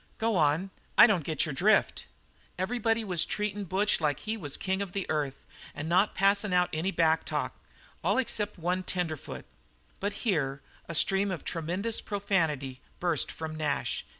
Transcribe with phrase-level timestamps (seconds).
[0.17, 0.71] "Go on.
[0.97, 2.07] I don't get your drift."
[2.57, 6.53] "Everybody was treatin' Butch like he was the king of the earth and not passin'
[6.53, 7.51] out any backtalk,
[8.03, 9.45] all except one tenderfoot"
[9.99, 14.03] But here a stream of tremendous profanity burst from Nash.